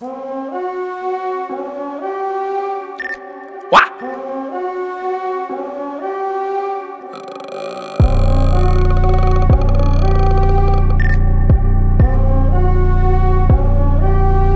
What? 0.00 0.12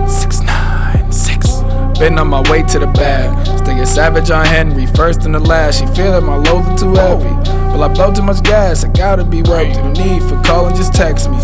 Six 0.09 0.41
nine 0.41 1.11
six. 1.11 1.61
Been 1.99 2.17
on 2.17 2.29
my 2.29 2.41
way 2.49 2.63
to 2.63 2.79
the 2.79 2.87
bag. 2.95 3.45
Staying 3.59 3.85
savage 3.85 4.31
on 4.31 4.43
Henry, 4.47 4.87
first 4.87 5.25
and 5.25 5.35
the 5.35 5.39
last. 5.39 5.79
She 5.79 5.85
feeling 5.93 6.25
my 6.25 6.37
load 6.37 6.75
too 6.75 6.95
heavy. 6.95 7.25
Well, 7.69 7.83
I 7.83 7.93
blow 7.93 8.11
too 8.11 8.23
much 8.23 8.41
gas, 8.41 8.83
I 8.83 8.87
gotta 8.87 9.23
be 9.23 9.43
worthy. 9.43 9.73
No 9.73 9.91
need 9.91 10.23
for 10.23 10.41
calling, 10.41 10.75
just 10.75 10.95
text 10.95 11.29
me. 11.29 11.37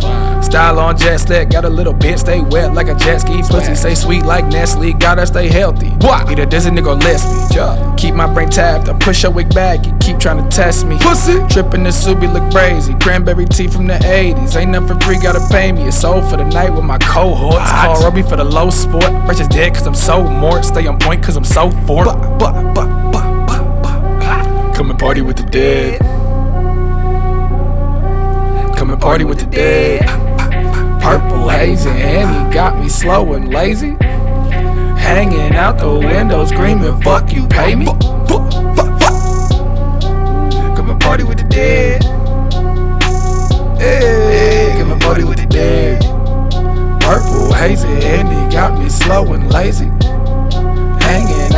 Style 0.51 0.79
on 0.79 0.97
jet 0.97 1.17
set, 1.17 1.49
got 1.49 1.63
a 1.63 1.69
little 1.69 1.93
bitch, 1.93 2.19
stay 2.19 2.41
wet 2.41 2.73
like 2.73 2.89
a 2.89 2.95
jet 2.95 3.19
ski. 3.19 3.41
Pussy 3.41 3.73
say 3.73 3.95
sweet 3.95 4.25
like 4.25 4.45
Nestle, 4.47 4.91
gotta 4.91 5.25
stay 5.25 5.47
healthy. 5.47 5.91
What? 6.01 6.29
Either 6.29 6.45
this 6.45 6.65
nigga 6.65 6.87
or 6.87 6.95
less 6.95 7.23
me. 7.23 7.95
Keep 7.95 8.15
my 8.15 8.27
brain 8.31 8.49
tapped, 8.49 8.89
I 8.89 8.93
push 8.99 9.23
your 9.23 9.31
wig 9.31 9.55
back, 9.55 9.85
you 9.85 9.93
keep 10.01 10.19
trying 10.19 10.43
to 10.43 10.49
test 10.53 10.85
me. 10.85 10.97
Pussy. 10.99 11.39
Trippin' 11.47 11.83
this 11.83 12.05
Subi 12.05 12.27
look 12.31 12.51
crazy. 12.51 12.93
Cranberry 12.95 13.45
tea 13.45 13.69
from 13.69 13.87
the 13.87 13.93
80s. 13.93 14.57
Ain't 14.57 14.71
nothing 14.71 14.89
for 14.89 14.99
free, 15.05 15.19
gotta 15.23 15.39
pay 15.49 15.71
me. 15.71 15.83
It's 15.83 16.03
all 16.03 16.21
for 16.21 16.35
the 16.35 16.43
night 16.43 16.73
with 16.73 16.83
my 16.83 16.97
cohorts. 16.97 17.71
Call 17.71 18.03
Ruby 18.03 18.21
for 18.21 18.35
the 18.35 18.43
low 18.43 18.69
sport. 18.69 19.05
Fresh 19.05 19.39
is 19.39 19.47
dead 19.47 19.73
cause 19.73 19.87
I'm 19.87 19.95
so 19.95 20.21
mort. 20.21 20.65
Stay 20.65 20.85
on 20.85 20.99
point 20.99 21.23
cause 21.23 21.37
I'm 21.37 21.45
so 21.45 21.71
fort. 21.87 22.07
Come 24.75 24.89
and 24.89 24.99
party 24.99 25.21
with 25.21 25.37
the 25.37 25.43
dead. 25.43 26.01
Come 28.75 28.89
and 28.89 29.01
party 29.01 29.23
with 29.23 29.39
the 29.39 29.45
dead. 29.45 30.30
Purple 31.01 31.49
hazy, 31.49 31.89
and 31.89 32.47
he 32.47 32.53
got 32.53 32.77
me 32.79 32.87
slow 32.87 33.33
and 33.33 33.51
lazy. 33.51 33.97
Hanging 34.97 35.55
out 35.55 35.79
the 35.79 35.91
window, 35.91 36.45
screaming, 36.45 37.01
fuck 37.01 37.33
you, 37.33 37.47
pay 37.47 37.75
me. 37.75 37.85
Come 40.75 40.89
and 40.89 41.01
party 41.01 41.23
with 41.23 41.39
the 41.39 41.47
dead. 41.49 42.03
Hey, 43.79 44.75
come 44.77 44.91
and 44.91 45.01
party 45.01 45.23
with 45.23 45.37
the 45.37 45.47
dead. 45.47 46.01
Purple 47.01 47.51
hazy, 47.53 47.87
and 47.87 48.27
he 48.27 48.55
got 48.55 48.77
me 48.77 48.87
slow 48.87 49.33
and 49.33 49.51
lazy. 49.51 49.91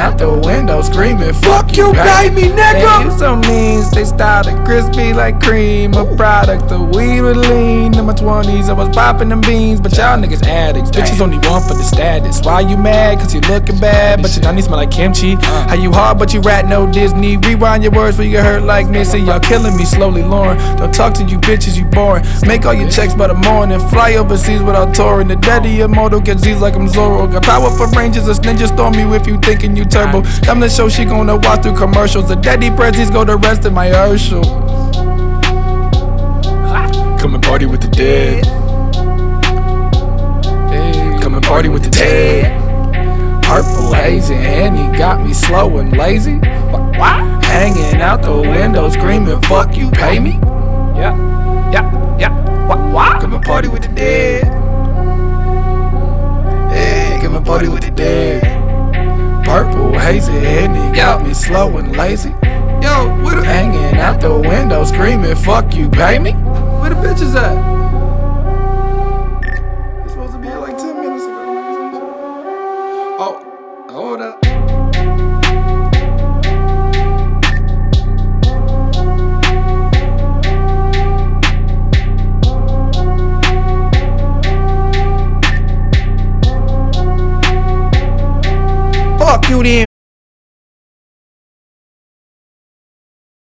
Out 0.04 0.18
the 0.18 0.30
window, 0.30 0.82
screaming, 0.82 1.32
fuck 1.32 1.78
you, 1.78 1.94
pay 1.94 2.30
me, 2.30 2.50
nigga. 2.50 3.06
You 3.06 3.18
so 3.18 3.38
mean, 3.38 3.82
stay 3.84 4.04
styled 4.04 4.48
and 4.48 4.66
crispy 4.66 5.14
like 5.14 5.40
cream. 5.40 5.94
A 5.94 6.04
product 6.18 6.74
of 6.74 6.94
weed 6.94 7.22
with 7.22 7.38
lean. 7.38 7.98
In 7.98 8.06
my 8.06 8.14
20s, 8.14 8.68
I 8.68 8.74
was 8.74 8.90
popping 8.90 9.30
them 9.30 9.40
beans, 9.40 9.80
but 9.80 9.96
y'all 9.96 10.20
niggas 10.20 10.44
addicts. 10.46 10.92
Bitches 10.92 11.22
only 11.22 11.38
want 11.48 11.64
for 11.70 11.76
the 11.76 11.84
status. 11.84 12.42
Why 12.42 12.60
you 12.60 12.76
mad? 12.76 13.20
Cause 13.20 13.34
you 13.34 13.40
looking 13.48 13.80
bad, 13.80 14.22
but 14.22 14.36
your 14.36 14.44
honey 14.44 14.62
smell 14.62 14.76
like 14.76 14.92
kimchi. 14.92 15.36
Uh. 15.36 15.70
How 15.70 15.76
you 15.76 15.94
hard, 15.94 16.20
but 16.20 16.34
you 16.34 16.42
rat 16.42 16.68
no 16.68 16.86
Disney. 16.92 17.38
Rewind 17.38 17.82
your 17.84 17.94
words 17.94 18.18
for 18.18 18.24
you 18.24 18.32
get 18.32 18.44
hurt 18.44 18.64
like 18.64 18.90
Missy. 18.90 19.22
Y'all 19.22 19.40
killing 19.40 19.78
me 19.78 19.86
slowly, 19.86 20.22
Lauren. 20.22 20.58
Don't 20.76 20.94
talk 20.94 21.14
to 21.14 21.24
you 21.24 21.38
bitches, 21.38 21.78
you 21.78 21.86
boring. 21.86 22.26
Make 22.46 22.66
all 22.66 22.74
your 22.74 22.90
checks 22.90 23.16
by 23.16 23.28
the 23.30 23.36
morning. 23.36 23.80
Fly 23.88 24.16
overseas 24.16 24.62
without 24.62 24.94
touring. 24.94 25.30
The 25.30 25.38
daddy 25.38 25.80
immortal 25.80 26.20
gets 26.20 26.42
Z's 26.42 26.60
like 26.60 26.76
I'm 26.76 26.88
Zorro. 26.88 27.32
Got 27.32 27.44
power 27.44 27.70
for 27.70 27.88
rangers, 27.98 28.28
a 28.28 28.34
ninja 28.42 28.68
storm 28.68 28.96
you 28.96 29.14
if 29.14 29.26
you 29.28 29.38
thinking 29.38 29.78
you 29.78 29.86
turbo. 29.94 30.22
Time 30.42 30.60
to 30.60 30.70
show 30.70 30.90
she 30.90 31.06
gonna 31.06 31.38
watch 31.38 31.62
through 31.64 31.76
commercials. 31.76 32.28
The 32.28 32.36
daddy 32.36 32.70
prezzies 32.70 33.12
go 33.14 33.24
the 33.24 33.38
rest 33.38 33.66
of 33.66 33.74
my 33.74 33.90
Herschel. 33.90 34.44
Come 37.20 37.36
and 37.36 37.44
party 37.44 37.66
with 37.66 37.82
the 37.82 37.88
dead. 37.88 38.44
Come 41.22 41.36
and 41.36 41.44
party 41.44 41.70
with 41.70 41.84
the 41.84 41.92
dead. 41.92 42.62
Purple 43.44 43.94
hazy, 43.94 44.34
and 44.34 44.76
he 44.78 44.98
got 44.98 45.22
me 45.22 45.34
slow 45.34 45.78
and 45.78 45.96
lazy. 45.96 46.40
Hanging 47.54 48.02
out 48.02 48.24
the 48.24 48.36
window, 48.36 48.90
screaming, 48.90 49.40
fuck 49.44 49.78
you, 49.78 49.92
pay 49.92 50.20
me. 50.20 50.32
Yeah, 50.96 51.16
yeah, 51.72 52.18
yeah. 52.18 52.68
What, 52.68 52.80
what? 52.92 53.22
Come 53.22 53.34
and 53.34 53.44
party 53.44 53.68
with 53.68 53.84
the 53.84 53.90
dead. 53.90 54.53
crazy, 60.14 60.32
and 60.32 60.78
it 60.78 60.96
got 60.96 61.26
me 61.26 61.34
slow 61.34 61.78
and 61.78 61.96
lazy. 61.98 62.30
Yo, 62.82 63.24
where 63.24 63.36
the 63.36 63.44
hanging 63.44 64.00
out 64.00 64.22
the 64.22 64.32
window, 64.32 64.84
screaming, 64.84 65.36
"Fuck 65.36 65.76
you, 65.76 65.90
pay 65.90 66.20
me!" 66.20 66.34
Where 66.82 66.90
the 66.92 66.96
bitch 66.96 67.22
is 67.22 67.36
at? 67.36 67.74